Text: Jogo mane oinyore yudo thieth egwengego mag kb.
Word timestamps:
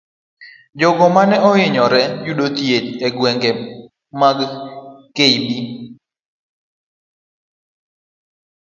Jogo 0.79 1.05
mane 1.15 1.35
oinyore 1.49 2.01
yudo 2.25 2.45
thieth 2.55 2.89
egwengego 3.07 3.63
mag 4.19 4.37
kb. 5.17 5.47